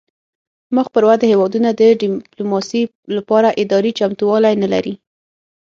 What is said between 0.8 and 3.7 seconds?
پر ودې هیوادونه د ډیپلوماسي لپاره